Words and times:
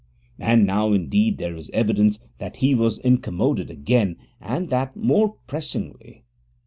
And 0.39 0.65
now, 0.65 0.93
indeed, 0.93 1.37
there 1.37 1.55
is 1.55 1.69
evidence 1.75 2.17
that 2.39 2.57
he 2.57 2.73
was 2.73 2.97
incommoded 2.97 3.69
again, 3.69 4.15
and 4.41 4.71
that 4.71 4.95
more 4.95 5.35
pressingly. 5.45 6.23